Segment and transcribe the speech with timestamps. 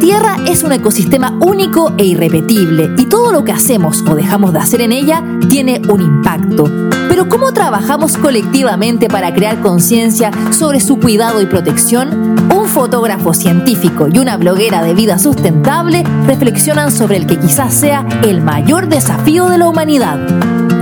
[0.00, 4.60] Tierra es un ecosistema único e irrepetible y todo lo que hacemos o dejamos de
[4.60, 6.64] hacer en ella tiene un impacto.
[7.08, 12.36] Pero ¿cómo trabajamos colectivamente para crear conciencia sobre su cuidado y protección?
[12.54, 18.06] Un fotógrafo científico y una bloguera de vida sustentable reflexionan sobre el que quizás sea
[18.24, 20.18] el mayor desafío de la humanidad.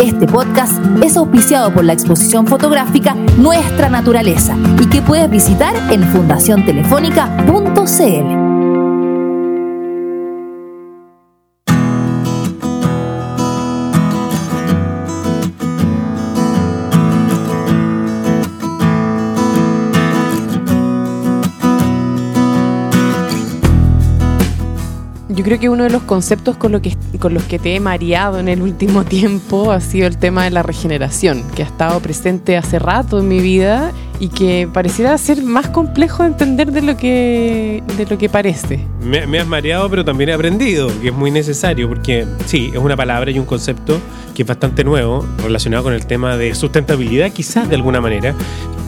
[0.01, 6.05] Este podcast es auspiciado por la exposición fotográfica Nuestra Naturaleza y que puedes visitar en
[6.05, 8.46] fundaciontelefónica.cl.
[25.47, 28.41] creo que uno de los conceptos con, lo que, con los que te he mareado
[28.41, 32.57] en el último tiempo ha sido el tema de la regeneración, que ha estado presente
[32.57, 36.97] hace rato en mi vida y que pareciera ser más complejo de entender de lo
[36.97, 38.81] que, de lo que parece.
[39.01, 42.81] Me, me, has mareado, pero también he aprendido, que es muy necesario, porque sí, es
[42.81, 44.01] una palabra y un concepto
[44.35, 48.35] que es bastante nuevo, relacionado con el tema de sustentabilidad, quizás de alguna manera,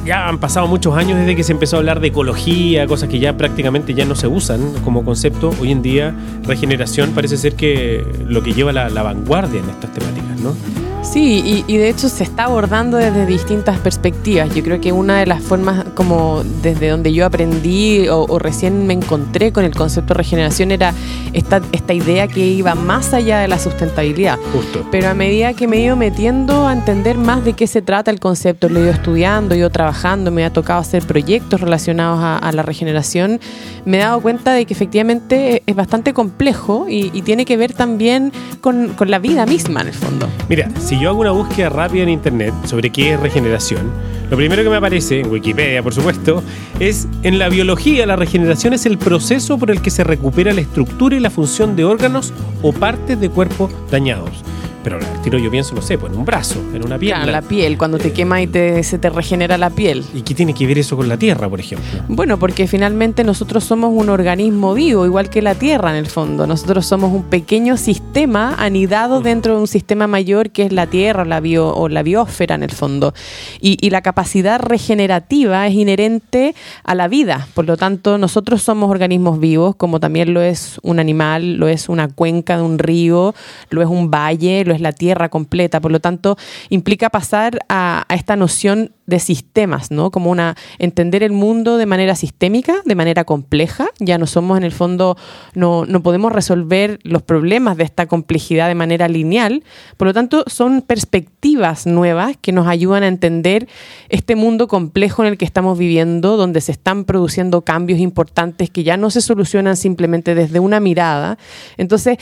[0.09, 3.19] ya han pasado muchos años desde que se empezó a hablar de ecología, cosas que
[3.19, 5.53] ya prácticamente ya no se usan como concepto.
[5.61, 6.15] Hoy en día,
[6.45, 10.88] regeneración parece ser que lo que lleva la, la vanguardia en estas temáticas, ¿no?
[11.03, 14.55] Sí, y, de hecho se está abordando desde distintas perspectivas.
[14.55, 18.95] Yo creo que una de las formas como desde donde yo aprendí o, recién me
[18.95, 20.93] encontré con el concepto de regeneración era
[21.33, 24.39] esta, esta idea que iba más allá de la sustentabilidad.
[24.53, 24.87] Justo.
[24.91, 28.11] Pero a medida que me he ido metiendo a entender más de qué se trata
[28.11, 32.21] el concepto, lo he ido estudiando, he ido trabajando, me ha tocado hacer proyectos relacionados
[32.43, 33.41] a, la regeneración,
[33.85, 37.73] me he dado cuenta de que efectivamente es bastante complejo y, y tiene que ver
[37.73, 40.29] también con, con la vida misma en el fondo.
[40.49, 43.93] Mira, si yo hago una búsqueda rápida en internet sobre qué es regeneración,
[44.31, 46.43] lo primero que me aparece, en Wikipedia por supuesto,
[46.81, 50.63] es en la biología la regeneración es el proceso por el que se recupera la
[50.63, 54.43] estructura y la función de órganos o partes de cuerpos dañados.
[54.89, 57.25] Pero al tiro yo pienso, no sé, pues en un brazo, en una pierna.
[57.25, 60.03] Claro, la piel, cuando te quema y te, se te regenera la piel.
[60.15, 61.87] ¿Y qué tiene que ver eso con la Tierra, por ejemplo?
[62.09, 66.47] Bueno, porque finalmente nosotros somos un organismo vivo, igual que la Tierra en el fondo.
[66.47, 71.27] Nosotros somos un pequeño sistema anidado dentro de un sistema mayor que es la Tierra
[71.27, 73.13] la bio, o la biosfera en el fondo.
[73.61, 77.47] Y, y la capacidad regenerativa es inherente a la vida.
[77.53, 81.91] Por lo tanto, nosotros somos organismos vivos, como también lo es un animal, lo es
[81.91, 83.35] una cuenca de un río,
[83.69, 85.81] lo es un valle, lo es la tierra completa.
[85.81, 86.37] Por lo tanto,
[86.69, 90.11] implica pasar a, a esta noción de sistemas, ¿no?
[90.11, 93.89] Como una entender el mundo de manera sistémica, de manera compleja.
[93.99, 95.17] Ya no somos en el fondo,
[95.55, 99.65] no, no podemos resolver los problemas de esta complejidad de manera lineal.
[99.97, 103.67] Por lo tanto, son perspectivas nuevas que nos ayudan a entender
[104.11, 108.85] este mundo complejo en el que estamos viviendo, donde se están produciendo cambios importantes que
[108.85, 111.39] ya no se solucionan simplemente desde una mirada.
[111.79, 112.19] Entonces,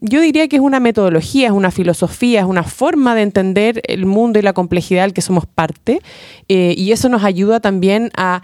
[0.00, 4.06] yo diría que es una metodología, es una filosofía, es una forma de entender el
[4.06, 6.00] mundo y la complejidad del que somos parte
[6.48, 8.42] eh, y eso nos ayuda también a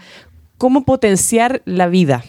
[0.57, 2.23] cómo potenciar la vida.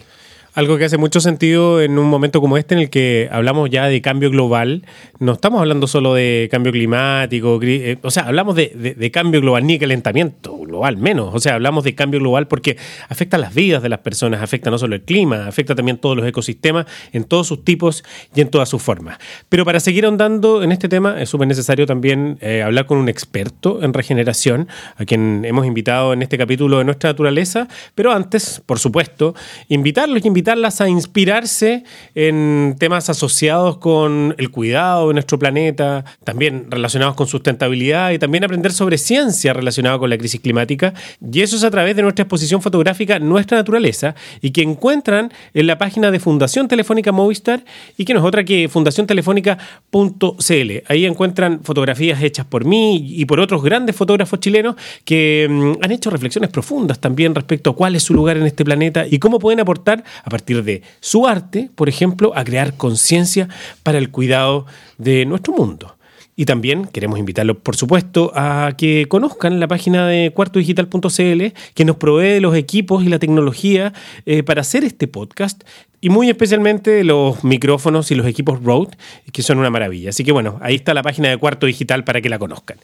[0.55, 3.87] Algo que hace mucho sentido en un momento como este en el que hablamos ya
[3.87, 4.83] de cambio global.
[5.19, 9.77] No estamos hablando solo de cambio climático, eh, o sea, hablamos de, cambio global, ni
[9.77, 11.35] calentamiento global, menos.
[11.35, 12.77] O sea, hablamos de cambio global porque
[13.09, 16.25] afecta las vidas de las personas, afecta no solo el clima, afecta también todos los
[16.25, 19.17] ecosistemas en todos sus tipos y en todas sus formas.
[19.49, 23.09] Pero para seguir ahondando en este tema es súper necesario también eh, hablar con un
[23.09, 27.67] experto en regeneración, a quien hemos invitado en este capítulo de Nuestra Naturaleza.
[27.93, 29.35] Pero antes, por supuesto,
[29.67, 31.83] invitarlos y invitarlos invitarlas a inspirarse
[32.13, 38.43] en temas asociados con el cuidado de nuestro planeta, también relacionados con sustentabilidad y también
[38.43, 40.93] aprender sobre ciencia relacionada con la crisis climática.
[41.19, 45.65] Y eso es a través de nuestra exposición fotográfica Nuestra Naturaleza y que encuentran en
[45.65, 47.65] la página de Fundación Telefónica Movistar
[47.97, 50.71] y que no otra que fundaciontelefónica.cl.
[50.87, 54.75] Ahí encuentran fotografías hechas por mí y por otros grandes fotógrafos chilenos
[55.05, 58.63] que mm, han hecho reflexiones profundas también respecto a cuál es su lugar en este
[58.63, 63.47] planeta y cómo pueden aportar a partir de su arte, por ejemplo, a crear conciencia
[63.83, 64.65] para el cuidado
[64.97, 65.95] de nuestro mundo.
[66.35, 71.43] Y también queremos invitarlos, por supuesto, a que conozcan la página de cuartodigital.cl,
[71.73, 73.93] que nos provee los equipos y la tecnología
[74.25, 75.63] eh, para hacer este podcast,
[76.01, 78.97] y muy especialmente los micrófonos y los equipos Rode,
[79.31, 80.09] que son una maravilla.
[80.09, 82.77] Así que bueno, ahí está la página de Cuarto Digital para que la conozcan.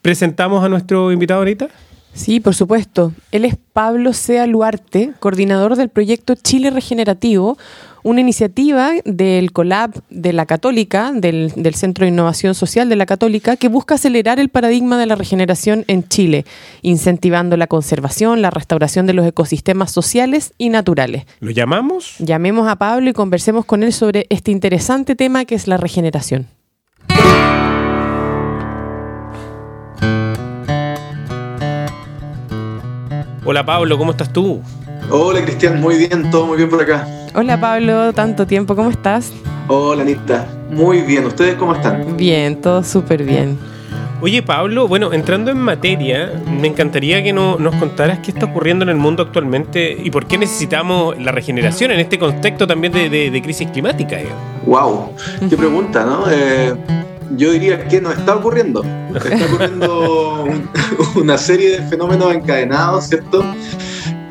[0.00, 1.68] ¿Presentamos a nuestro invitado ahorita?
[2.18, 3.12] Sí, por supuesto.
[3.30, 7.56] Él es Pablo Sea Luarte, coordinador del proyecto Chile Regenerativo,
[8.02, 13.06] una iniciativa del COLAB de la Católica, del, del, Centro de Innovación Social de la
[13.06, 16.44] Católica, que busca acelerar el paradigma de la regeneración en Chile,
[16.82, 21.24] incentivando la conservación, la restauración de los ecosistemas sociales y naturales.
[21.38, 22.16] ¿Lo llamamos?
[22.18, 26.48] Llamemos a Pablo y conversemos con él sobre este interesante tema que es la regeneración.
[33.50, 34.60] Hola Pablo, ¿cómo estás tú?
[35.08, 37.08] Hola Cristian, muy bien, todo muy bien por acá.
[37.34, 39.32] Hola Pablo, tanto tiempo, ¿cómo estás?
[39.68, 42.14] Hola Anita, muy bien, ¿ustedes cómo están?
[42.18, 43.58] Bien, todo súper bien.
[44.20, 46.30] Oye Pablo, bueno, entrando en materia,
[46.60, 50.26] me encantaría que no, nos contaras qué está ocurriendo en el mundo actualmente y por
[50.26, 54.18] qué necesitamos la regeneración en este contexto también de, de, de crisis climática.
[54.66, 55.14] ¡Wow!
[55.48, 56.30] ¡Qué pregunta, ¿no?
[56.30, 56.74] Eh,
[57.36, 58.84] yo diría que nos está ocurriendo.
[59.14, 60.70] Está ocurriendo un,
[61.22, 63.44] una serie de fenómenos encadenados, ¿cierto?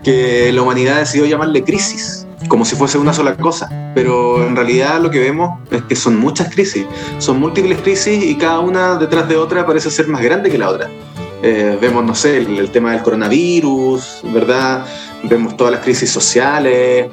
[0.03, 3.69] Que la humanidad decidió llamarle crisis, como si fuese una sola cosa.
[3.93, 6.85] Pero en realidad lo que vemos es que son muchas crisis,
[7.19, 10.69] son múltiples crisis y cada una detrás de otra parece ser más grande que la
[10.69, 10.89] otra.
[11.43, 14.85] Eh, vemos, no sé, el, el tema del coronavirus, ¿verdad?
[15.23, 17.07] Vemos todas las crisis sociales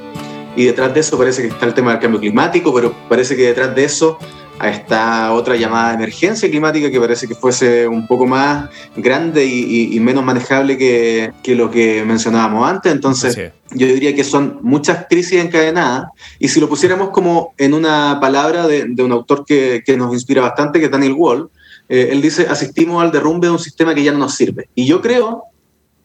[0.56, 3.42] y detrás de eso parece que está el tema del cambio climático, pero parece que
[3.42, 4.18] detrás de eso
[4.64, 9.60] a esta otra llamada emergencia climática que parece que fuese un poco más grande y,
[9.92, 12.90] y, y menos manejable que, que, lo que mencionábamos antes.
[12.90, 13.36] Entonces,
[13.72, 16.06] yo diría que son muchas crisis encadenadas
[16.38, 20.14] y si lo pusiéramos como en una palabra de, de un autor que, que, nos
[20.14, 21.50] inspira bastante, que es Daniel Wall,
[21.90, 24.68] eh, él dice, asistimos al derrumbe de un sistema que ya no nos sirve.
[24.74, 25.44] Y yo creo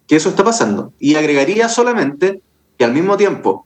[0.06, 0.92] que eso está pasando.
[1.00, 2.42] Y agregaría solamente
[2.78, 3.66] que al mismo tiempo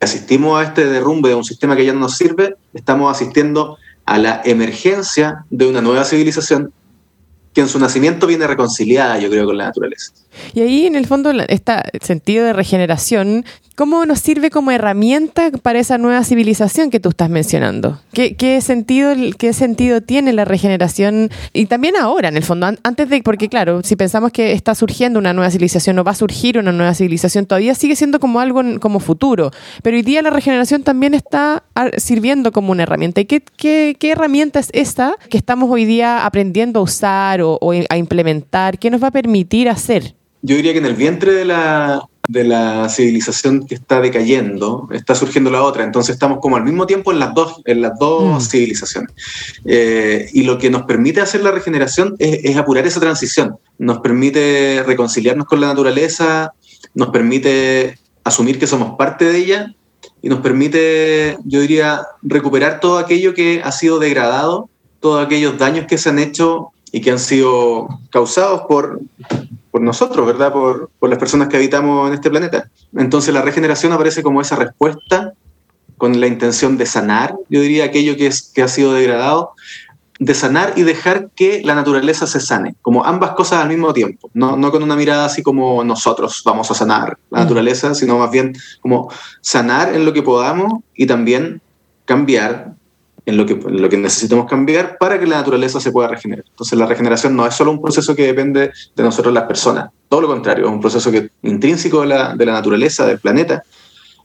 [0.00, 4.16] asistimos a este derrumbe de un sistema que ya no nos sirve, estamos asistiendo a
[4.16, 6.72] la emergencia de una nueva civilización
[7.52, 10.12] que en su nacimiento viene reconciliada, yo creo, con la naturaleza.
[10.54, 13.44] Y ahí, en el fondo, este sentido de regeneración,
[13.74, 18.00] ¿cómo nos sirve como herramienta para esa nueva civilización que tú estás mencionando?
[18.12, 21.30] ¿Qué, qué sentido, qué sentido tiene la regeneración?
[21.52, 25.18] Y también ahora, en el fondo, antes de, porque claro, si pensamos que está surgiendo
[25.18, 28.62] una nueva civilización o va a surgir una nueva civilización, todavía sigue siendo como algo
[28.80, 29.50] como futuro.
[29.82, 31.64] Pero hoy día la regeneración también está
[31.96, 33.20] sirviendo como una herramienta.
[33.20, 37.58] ¿Y qué, qué, qué herramienta es esta que estamos hoy día aprendiendo a usar o,
[37.60, 38.78] o a implementar?
[38.78, 40.14] ¿Qué nos va a permitir hacer?
[40.42, 45.14] Yo diría que en el vientre de la, de la civilización que está decayendo, está
[45.14, 45.84] surgiendo la otra.
[45.84, 48.46] Entonces estamos como al mismo tiempo en las dos, en las dos mm.
[48.46, 49.10] civilizaciones.
[49.64, 53.56] Eh, y lo que nos permite hacer la regeneración es, es, apurar esa transición.
[53.78, 56.52] Nos permite reconciliarnos con la naturaleza,
[56.94, 59.74] nos permite asumir que somos parte de ella
[60.20, 64.68] y nos permite, yo diría, recuperar todo aquello que ha sido degradado,
[65.00, 69.00] todos aquellos daños que se han hecho y que han sido causados por,
[69.70, 70.52] por nosotros, ¿verdad?
[70.52, 72.70] Por, por, las personas que habitamos en este planeta.
[72.96, 75.34] Entonces la regeneración aparece como esa respuesta
[75.98, 79.52] con la intención de sanar, yo diría, aquello que, es, que ha sido degradado,
[80.18, 84.30] de sanar y dejar que la naturaleza se sane, como ambas cosas al mismo tiempo,
[84.34, 88.30] no, no con una mirada así como nosotros vamos a sanar la naturaleza, sino más
[88.30, 91.60] bien como sanar en lo que podamos y también
[92.04, 92.74] cambiar
[93.28, 96.46] en lo, que, en lo que necesitamos cambiar para que la naturaleza se pueda regenerar.
[96.48, 100.22] Entonces la regeneración no es solo un proceso que depende de nosotros las personas, todo
[100.22, 103.62] lo contrario, es un proceso que, intrínseco de la, de la naturaleza, del planeta,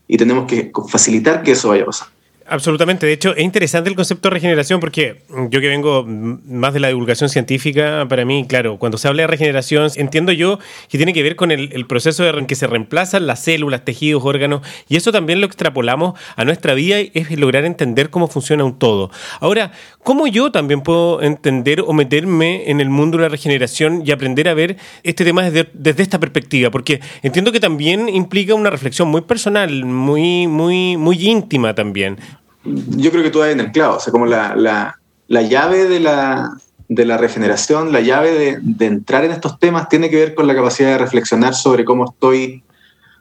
[0.08, 2.08] y tenemos que facilitar que eso vaya a pasar.
[2.46, 3.06] Absolutamente.
[3.06, 6.88] De hecho, es interesante el concepto de regeneración porque yo que vengo más de la
[6.88, 10.58] divulgación científica, para mí, claro, cuando se habla de regeneración, entiendo yo
[10.90, 14.60] que tiene que ver con el, proceso en que se reemplazan las células, tejidos, órganos,
[14.88, 18.78] y eso también lo extrapolamos a nuestra vida y es lograr entender cómo funciona un
[18.78, 19.10] todo.
[19.40, 19.72] Ahora,
[20.02, 24.48] ¿cómo yo también puedo entender o meterme en el mundo de la regeneración y aprender
[24.48, 26.70] a ver este tema desde, desde esta perspectiva?
[26.70, 32.18] Porque entiendo que también implica una reflexión muy personal, muy, muy, muy íntima también
[32.64, 35.84] yo creo que tú das en el clavo, o sea, como la, la, la llave
[35.84, 36.50] de la,
[36.88, 40.46] de la regeneración, la llave de, de, entrar en estos temas tiene que ver con
[40.46, 42.62] la capacidad de reflexionar sobre cómo estoy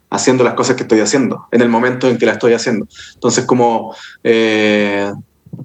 [0.09, 2.87] haciendo las cosas que estoy haciendo, en el momento en que las estoy haciendo.
[3.15, 5.11] Entonces, como eh,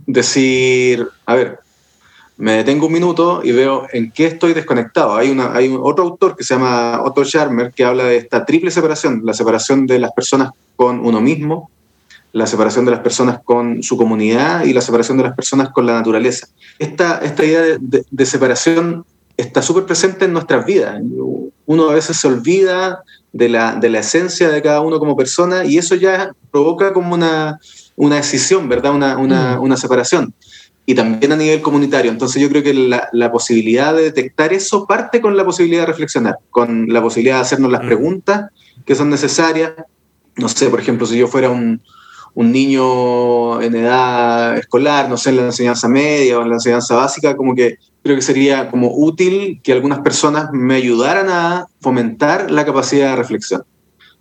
[0.07, 1.61] decir, a ver,
[2.39, 5.17] me detengo un minuto y veo en qué estoy desconectado.
[5.17, 8.71] Hay, una, hay otro autor que se llama Otto Scharmer que habla de esta triple
[8.71, 11.71] separación, la separación de las personas con uno mismo,
[12.33, 15.87] la separación de las personas con su comunidad y la separación de las personas con
[15.87, 16.49] la naturaleza.
[16.79, 19.05] Esta, esta idea de, de, de separación
[19.39, 21.01] está súper presente en nuestras vidas.
[21.65, 25.65] Uno a veces se olvida de la, de la esencia de cada uno como persona
[25.65, 27.59] y eso ya provoca como una,
[27.97, 28.93] una decisión, ¿verdad?
[28.95, 29.63] Una, una, mm.
[29.63, 30.35] una separación.
[30.87, 32.11] y también a nivel comunitario.
[32.11, 35.87] Entonces yo creo que la, la, posibilidad de detectar eso parte con la posibilidad de
[35.87, 37.87] reflexionar, con la posibilidad de hacernos las mm.
[37.87, 38.51] preguntas
[38.85, 39.73] que son necesarias.
[40.37, 41.81] No sé, por ejemplo, si yo fuera un,
[42.35, 46.95] un niño en edad escolar, no sé, en la enseñanza media o en la enseñanza
[46.95, 52.51] básica, como que creo que sería como útil que algunas personas me ayudaran a fomentar
[52.51, 53.65] la capacidad de reflexión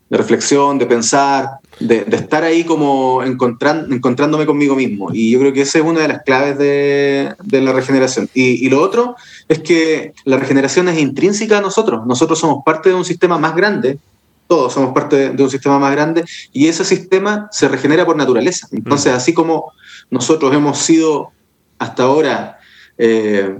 [0.09, 5.09] de reflexión, de pensar, de, estar ahí como encontrándome conmigo mismo.
[5.11, 8.29] Y yo creo que esa es una de las claves de, la regeneración.
[8.33, 9.15] Y, lo otro
[9.49, 12.05] es que la regeneración es intrínseca a nosotros.
[12.05, 13.99] Nosotros somos parte de un sistema más grande,
[14.47, 16.23] todos somos parte de, un sistema más grande,
[16.53, 18.67] y ese sistema se regenera por naturaleza.
[18.71, 19.73] Entonces, así como
[20.09, 21.31] nosotros hemos sido
[21.79, 22.57] hasta ahora...
[22.97, 23.57] Eh,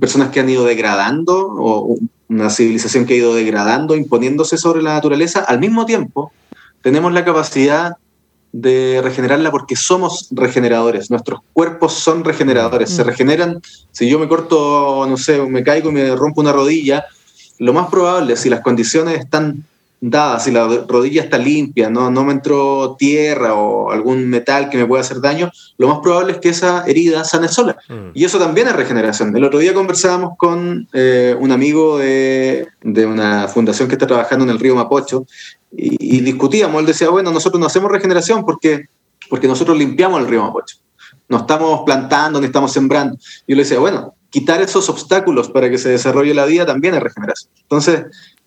[0.00, 1.96] personas que han ido degradando o
[2.28, 6.32] una civilización que ha ido degradando, imponiéndose sobre la naturaleza, al mismo tiempo
[6.82, 7.96] tenemos la capacidad
[8.52, 13.06] de regenerarla porque somos regeneradores, nuestros cuerpos son regeneradores, se mm.
[13.06, 17.04] regeneran, si yo me corto, no sé, me caigo y me rompo una rodilla,
[17.58, 19.64] lo más probable, si las condiciones están
[20.10, 24.76] dada, si la rodilla está limpia, no, no me entró tierra o algún metal que
[24.76, 27.76] me pueda hacer daño, lo más probable es que esa herida sane sola.
[27.88, 28.10] Mm.
[28.12, 29.34] Y eso también es regeneración.
[29.34, 34.44] El otro día conversábamos con eh, un amigo de, de, una fundación que está trabajando
[34.44, 35.26] en el río Mapocho
[35.72, 38.86] y, discutíamos, él decía, bueno, nosotros no hacemos regeneración porque,
[39.30, 40.76] porque nosotros limpiamos el río Mapocho.
[41.28, 43.16] No estamos plantando ni estamos sembrando.
[43.46, 46.94] Y yo le decía, bueno, quitar esos obstáculos para que se desarrolle la vida también
[46.94, 47.50] es regeneración.
[47.62, 48.04] Entonces,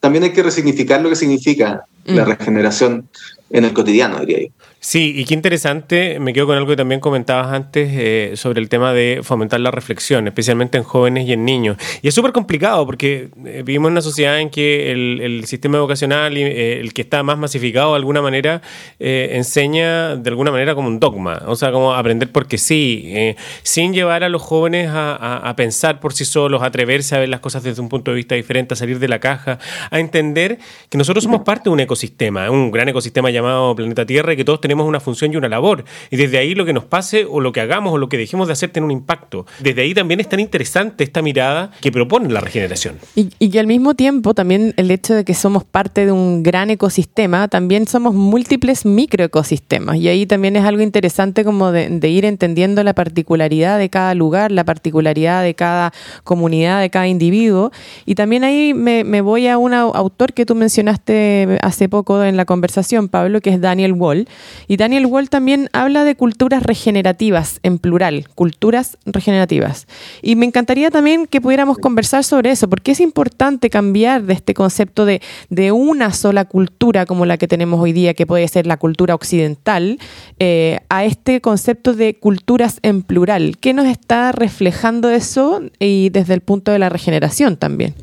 [0.07, 2.27] también hay que resignificar lo que significa la mm.
[2.29, 3.09] regeneración
[3.49, 4.67] en el cotidiano, diría yo.
[4.79, 8.69] Sí, y qué interesante, me quedo con algo que también comentabas antes eh, sobre el
[8.69, 11.77] tema de fomentar la reflexión, especialmente en jóvenes y en niños.
[12.03, 16.37] Y es súper complicado porque eh, vivimos en una sociedad en que el, sistema educacional,
[16.37, 18.61] eh, el que está más masificado de alguna manera,
[18.99, 24.23] enseña de alguna manera como un dogma, o sea, como aprender porque sí, sin llevar
[24.23, 27.81] a los jóvenes a, pensar por sí solos, a atreverse a ver las cosas desde
[27.81, 31.41] un punto de vista diferente, a salir de la caja, a entender que nosotros somos
[31.41, 35.00] parte de un ecosistema, un gran ecosistema llamado planeta Tierra y que todos tenemos una
[35.00, 35.84] función y una labor.
[36.12, 38.48] Y desde ahí lo que nos pase o lo que hagamos o lo que dejemos
[38.48, 39.46] de hacer tiene un impacto.
[39.60, 42.96] Desde ahí también es tan interesante esta mirada que propone la regeneración.
[43.15, 46.70] Y, que al mismo tiempo también el hecho de que somos parte de un gran
[46.70, 49.98] ecosistema, también somos múltiples microecosistemas.
[49.98, 54.51] Y ahí también es algo interesante como de, ir entendiendo la particularidad de cada lugar,
[54.51, 57.72] la particularidad de cada comunidad, de cada individuo.
[58.06, 62.38] Y también ahí me, me voy a un autor que tú mencionaste hace poco en
[62.38, 64.27] la conversación, Pablo, que es Daniel Wall.
[64.67, 69.88] Y Daniel Wall también habla de culturas regenerativas, en plural, culturas regenerativas.
[70.22, 74.53] Y me encantaría también que pudiéramos conversar sobre eso, porque es importante cambiar de este
[74.53, 78.67] concepto de, de una sola cultura como la que tenemos hoy día, que puede ser
[78.67, 80.00] la cultura occidental,
[80.39, 83.57] eh, a este concepto de culturas en plural.
[83.60, 87.93] ¿Qué nos está reflejando eso y desde el punto de la regeneración también?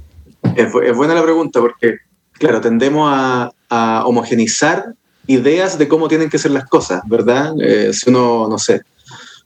[0.57, 1.99] Es, buena la pregunta porque,
[2.33, 4.95] claro, tendemos a, a homogenizar
[5.27, 7.55] ideas de cómo tienen que ser las cosas, ¿verdad?
[7.61, 8.83] Eh, si uno, no sé,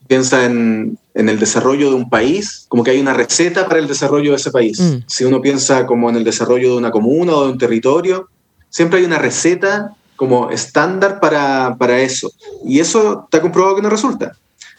[0.07, 3.87] piensa en, en, el desarrollo de un país, como que hay una receta para el
[3.87, 4.79] desarrollo de ese país.
[4.79, 5.03] Mm.
[5.05, 8.27] Si uno piensa como en el desarrollo de una comuna o de un territorio,
[8.69, 12.31] siempre hay una receta como estándar para, para eso.
[12.65, 14.33] Y eso está comprobado que no resulta.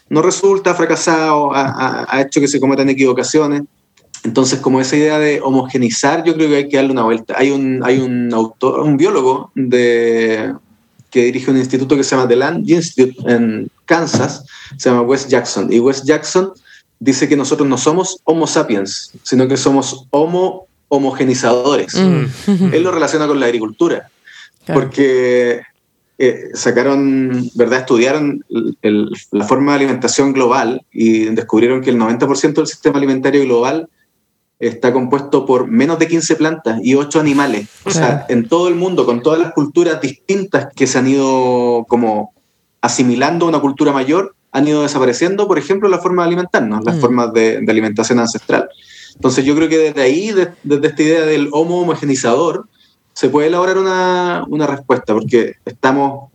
[0.07, 3.63] No resulta, ha fracasado, ha, ha, hecho que se cometan equivocaciones.
[4.23, 7.35] Entonces, como esa idea de homogenizar, yo creo que hay que darle una vuelta.
[7.37, 10.53] Hay un, hay un autor, un biólogo de
[11.11, 14.45] que dirige un instituto que se llama The Land Institute en Kansas,
[14.77, 15.71] se llama Wes Jackson.
[15.71, 16.53] Y Wes Jackson
[16.99, 21.95] dice que nosotros no somos Homo sapiens, sino que somos Homo homogenizadores.
[21.95, 22.73] Mm.
[22.73, 24.09] Él lo relaciona con la agricultura,
[24.65, 25.61] porque
[26.17, 27.79] eh, sacaron, ¿verdad?
[27.79, 28.45] Estudiaron
[29.31, 33.89] la forma de alimentación global y descubrieron que el 90% del sistema alimentario global
[34.61, 37.67] está compuesto por menos de 15 plantas y 8 animales.
[37.83, 41.85] O sea, en todo el mundo, con todas las culturas distintas que se han ido
[41.89, 42.33] como
[42.79, 46.97] asimilando a una cultura mayor, han ido desapareciendo, por ejemplo, la forma de alimentarnos, las
[46.97, 46.99] mm.
[46.99, 48.69] formas de, alimentación ancestral.
[49.15, 50.31] Entonces yo creo que desde ahí,
[50.63, 52.67] desde esta idea del homo homogenizador,
[53.13, 56.29] se puede elaborar una, una respuesta, porque estamos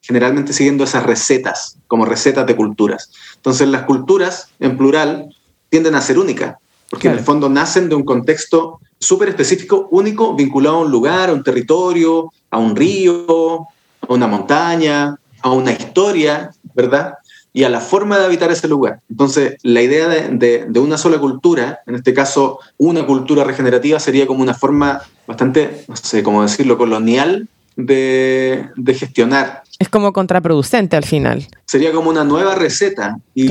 [0.00, 3.12] generalmente siguiendo esas recetas, como recetas de culturas.
[3.36, 5.36] Entonces las culturas, en plural,
[5.68, 6.56] tienden a ser únicas
[6.90, 11.30] porque en el fondo nacen de un contexto súper específico, único, vinculado a un lugar,
[11.30, 13.66] a un territorio, a un río,
[14.00, 17.14] a una montaña, a una historia, ¿verdad?
[17.52, 19.00] Y a la forma de habitar ese lugar.
[19.08, 24.26] Entonces, la idea de, de, una sola cultura, en este caso una cultura regenerativa, sería
[24.26, 28.68] como una forma bastante, no sé cómo decirlo, colonial de,
[28.98, 29.62] gestionar.
[29.78, 31.46] Es como contraproducente al final.
[31.66, 33.48] Sería como una nueva receta y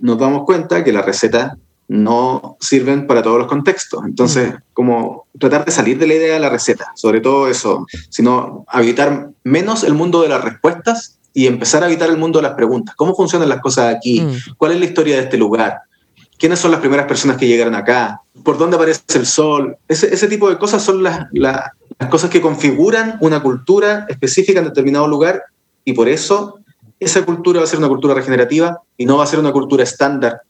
[0.00, 1.52] nos damos cuenta que las recetas
[1.90, 4.04] no sirven para todos los contextos.
[4.04, 4.56] Entonces, mm.
[4.72, 9.30] como tratar de salir de la idea de la receta, sobre todo eso, sino habitar
[9.42, 12.94] menos el mundo de las respuestas y empezar a habitar el mundo de las preguntas.
[12.94, 14.20] ¿Cómo funcionan las cosas aquí?
[14.20, 14.54] Mm.
[14.56, 15.80] ¿Cuál es la historia de este lugar?
[16.38, 18.22] ¿Quiénes son las primeras personas que llegaron acá?
[18.44, 19.76] ¿Por dónde aparece el sol?
[19.88, 21.72] Ese, tipo de cosas son las, las
[22.08, 25.42] cosas que configuran una cultura específica en determinado lugar
[25.84, 26.60] y por eso
[27.00, 29.82] esa cultura va a ser una cultura regenerativa y no va a ser una cultura
[29.82, 30.42] estándar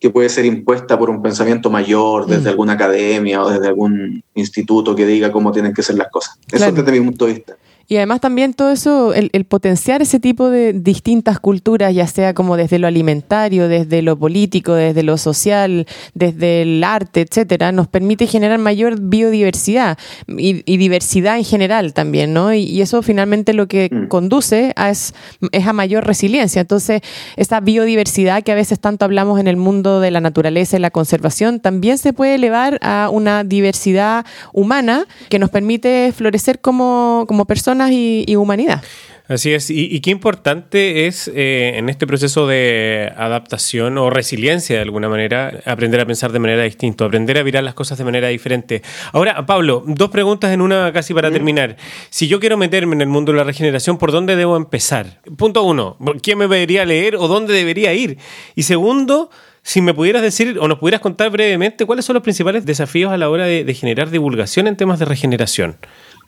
[0.00, 2.48] que puede ser impuesta por un pensamiento mayor desde mm.
[2.48, 6.38] alguna academia o desde algún instituto que diga cómo tienen que ser las cosas.
[6.50, 7.56] Eso es desde mi punto de vista.
[7.90, 12.58] Y además también todo eso, el, potenciar ese tipo de distintas culturas, ya sea como
[12.58, 18.26] desde lo alimentario, desde lo político, desde lo social, desde el arte, etcétera, nos permite
[18.26, 22.52] generar mayor biodiversidad y, diversidad en general también, ¿no?
[22.52, 24.08] Y, eso finalmente lo que mm.
[24.08, 25.14] conduce a es,
[25.50, 26.60] es a mayor resiliencia.
[26.60, 27.00] Entonces,
[27.36, 30.90] esa biodiversidad que a veces tanto hablamos en el mundo de la naturaleza y la
[30.90, 37.46] conservación, también se puede elevar a una diversidad humana que nos permite florecer como, como
[37.46, 38.82] personas y, humanidad.
[39.28, 44.82] Así es, y, qué importante es eh, en este proceso de adaptación o resiliencia de
[44.82, 48.28] alguna manera, aprender a pensar de manera distinta, aprender a mirar las cosas de manera
[48.28, 48.82] diferente.
[49.12, 51.76] Ahora, Pablo, dos preguntas en una casi para terminar.
[52.08, 55.20] Si yo quiero meterme en el mundo de la regeneración, ¿por dónde debo empezar?
[55.36, 58.16] Punto uno, ¿quién me debería leer o dónde debería ir?
[58.54, 59.28] Y segundo,
[59.62, 63.18] si me pudieras decir o nos pudieras contar brevemente cuáles son los principales desafíos a
[63.18, 65.76] la hora de generar divulgación en temas de regeneración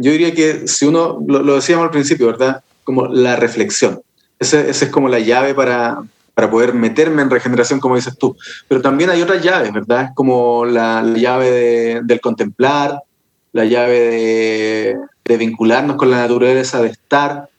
[0.00, 2.62] yo diría que si uno, lo, decíamos al principio, ¿verdad?
[2.85, 4.00] Como la reflexión.
[4.38, 5.99] Esa es como la llave para,
[6.35, 8.35] para poder meterme en regeneración, como dices tú.
[8.66, 10.04] Pero también hay otras llaves, ¿verdad?
[10.04, 13.02] Es como la, llave del contemplar,
[13.52, 17.50] la llave de, de, vincularnos con la naturaleza, de estar,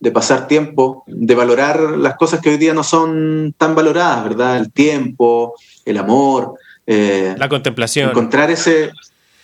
[0.00, 4.56] de pasar tiempo, de valorar las cosas que hoy día no son tan valoradas, ¿verdad?
[4.56, 5.54] El tiempo,
[5.84, 6.54] el amor.
[6.86, 8.08] Eh, la contemplación.
[8.08, 8.90] Encontrar ese,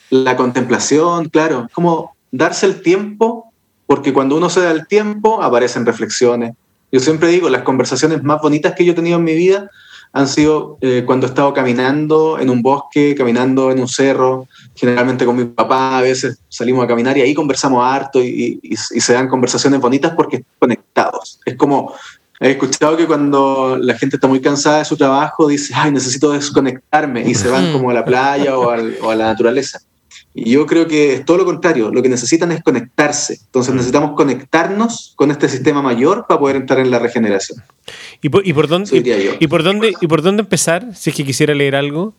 [0.08, 3.52] la contemplación, claro, como darse el tiempo,
[3.86, 6.54] porque cuando uno se da el tiempo aparecen reflexiones.
[6.92, 9.70] Yo siempre digo, las conversaciones más bonitas que yo he tenido en mi vida
[10.12, 15.26] han sido eh, cuando he estado caminando en un bosque, caminando en un cerro, generalmente
[15.26, 19.28] con mi papá, a veces salimos a caminar y ahí conversamos harto y, se dan
[19.28, 21.40] conversaciones bonitas porque están conectados.
[21.44, 21.92] Es como,
[22.40, 26.32] he escuchado que cuando la gente está muy cansada de su trabajo, dice, ay, necesito
[26.32, 29.80] desconectarme y se van como a la playa o a la naturaleza.
[30.38, 33.40] Y yo creo que es todo lo contrario, lo que necesitan es conectarse.
[33.46, 37.62] Entonces necesitamos conectarnos con este sistema mayor para poder entrar en la regeneración.
[38.20, 38.90] ¿Y por, y por dónde,
[39.40, 42.12] y, por dónde, ¿Y por dónde empezar, si es que quisiera leer algo?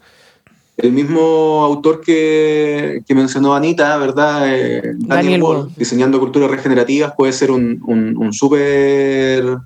[0.77, 4.51] El mismo autor que, que mencionó Anita, ¿verdad?
[4.51, 9.60] Eh, Daniel, Wall, Diseñando Culturas Regenerativas, puede ser un, un, un súper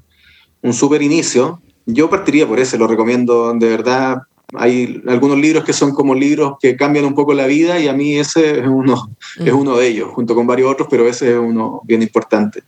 [0.61, 1.61] un super inicio.
[1.85, 6.53] Yo partiría por ese, lo recomiendo de verdad hay algunos libros que son como libros
[6.59, 9.09] que cambian un poco la vida y a mí ese es uno,
[9.39, 9.57] es mm.
[9.57, 12.63] uno de ellos, junto con varios otros, pero ese es uno bien importante.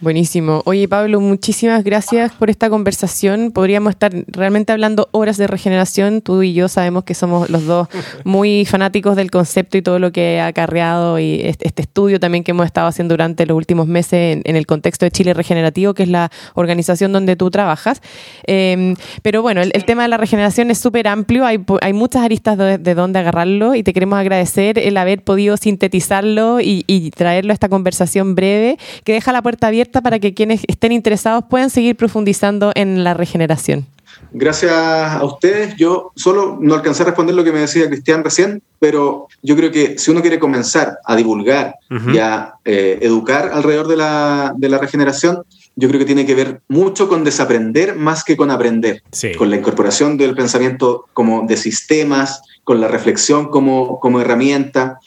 [0.00, 0.60] Buenísimo.
[0.64, 3.52] Oye, Pablo, muchísimas gracias por esta conversación.
[3.52, 6.20] Podríamos estar realmente hablando horas de regeneración.
[6.20, 7.88] Tú y yo sabemos que somos los dos
[8.24, 12.50] muy fanáticos del concepto y todo lo que ha acarreado y este, estudio también que
[12.50, 16.08] hemos estado haciendo durante los últimos meses en, el contexto de Chile Regenerativo, que es
[16.08, 18.02] la organización donde tú trabajas.
[18.48, 21.46] Em, pero bueno, el, tema de la regeneración es súper amplio.
[21.46, 25.56] Hay, hay, muchas aristas de, de, dónde agarrarlo y te queremos agradecer el haber podido
[25.56, 30.34] sintetizarlo y, y traerlo a esta conversación breve que deja la puerta abierta para que
[30.34, 33.86] quienes estén interesados puedan seguir profundizando en la regeneración.
[34.32, 35.76] Gracias a ustedes.
[35.76, 39.70] Yo solo no alcancé a responder lo que me decía Cristian recién, pero yo creo
[39.70, 41.76] que si uno quiere comenzar a divulgar
[42.12, 45.42] y a eh, educar alrededor de la, de la, regeneración,
[45.76, 49.02] yo creo que tiene que ver mucho con desaprender más que con aprender,
[49.38, 54.98] con la incorporación del pensamiento como de sistemas, con la reflexión como, como herramienta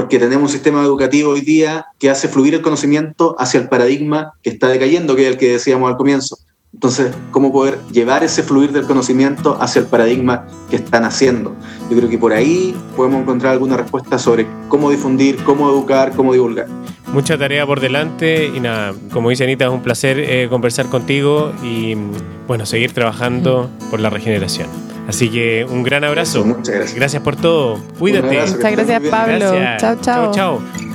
[0.00, 4.32] porque tenemos un sistema educativo hoy día que hace fluir el conocimiento hacia el paradigma
[4.42, 6.38] que está decayendo, que es el que decíamos al comienzo.
[6.72, 11.54] Entonces, ¿cómo poder llevar ese fluir del conocimiento hacia el paradigma que están haciendo?
[11.90, 16.32] Yo creo que por ahí podemos encontrar alguna respuesta sobre cómo difundir, cómo educar, cómo
[16.32, 16.66] divulgar.
[17.12, 21.52] Mucha tarea por delante y nada, como dice Anita, es un placer eh, conversar contigo
[21.62, 21.94] y
[22.48, 24.89] bueno, seguir trabajando por la regeneración.
[25.08, 26.44] Así que un gran abrazo.
[26.44, 26.94] muchas gracias.
[26.94, 27.80] Gracias por todo.
[27.98, 28.40] Cuídate.
[28.40, 29.52] Muchas gracias, Pablo.
[29.78, 30.32] Chao, chao.
[30.32, 30.89] Chao, chao.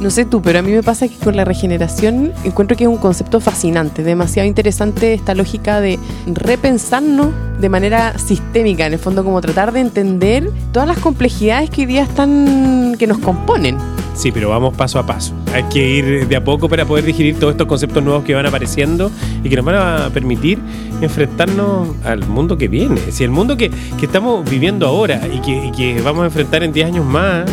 [0.00, 2.88] No sé tú, pero a mí me pasa que con la regeneración encuentro que es
[2.88, 7.28] un concepto fascinante, demasiado interesante esta lógica de repensarnos
[7.60, 11.86] de manera sistémica, en el fondo como tratar de entender todas las complejidades que hoy
[11.86, 13.76] día están, que nos componen.
[14.14, 15.34] Sí, pero vamos paso a paso.
[15.52, 18.46] Hay que ir de a poco para poder digerir todos estos conceptos nuevos que van
[18.46, 19.10] apareciendo
[19.44, 20.58] y que nos van a permitir
[21.02, 22.98] enfrentarnos al mundo que viene.
[23.10, 26.62] Si el mundo que, que estamos viviendo ahora y que, y que vamos a enfrentar
[26.62, 27.44] en 10 años más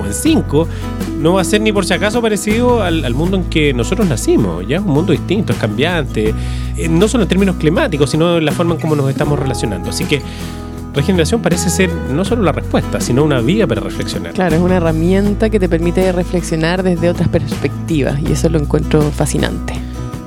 [0.00, 0.68] o en 5
[1.20, 4.66] no va a ser ni por si acaso parecido al, mundo en que nosotros nacimos.
[4.66, 6.34] Ya es un mundo distinto, es cambiante,
[6.76, 9.90] eh, no solo en términos climáticos, sino en la forma en cómo nos estamos relacionando.
[9.90, 10.20] Así que
[10.94, 14.32] regeneración parece ser no solo la respuesta, sino una vía para reflexionar.
[14.32, 19.02] Claro, es una herramienta que te permite reflexionar desde otras perspectivas y eso lo encuentro
[19.10, 19.83] fascinante.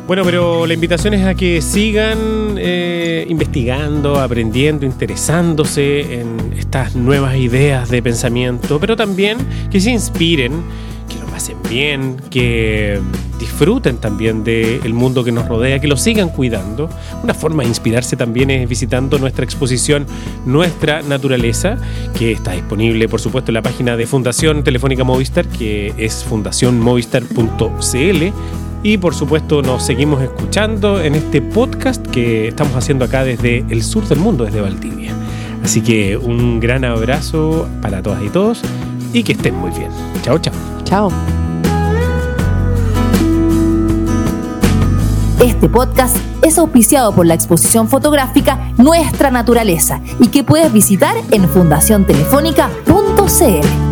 [0.07, 7.35] Bueno, pero la invitación es a que sigan eh, investigando, aprendiendo, interesándose en estas nuevas
[7.35, 9.37] ideas de pensamiento, pero también
[9.69, 10.63] que se inspiren,
[11.09, 13.01] que lo pasen bien, que
[13.37, 16.89] disfruten también del mundo que nos rodea, que lo sigan cuidando.
[17.21, 20.05] Una forma de inspirarse también es visitando nuestra exposición
[20.45, 21.79] Nuestra Naturaleza,
[22.17, 28.66] que está disponible por supuesto en la página de Fundación Telefónica Movistar, que es fundacionmovistar.cl
[28.83, 33.83] y por supuesto nos seguimos escuchando en este podcast que estamos haciendo acá desde el
[33.83, 35.13] sur del mundo, desde Valdivia.
[35.63, 38.61] Así que un gran abrazo para todas y todos
[39.13, 39.89] y que estén muy bien.
[40.21, 40.53] Chao, chao.
[40.83, 41.11] Chao.
[45.41, 51.47] Este podcast es auspiciado por la exposición fotográfica Nuestra Naturaleza y que puedes visitar en
[51.49, 53.86] fundaciontelefónica.cl.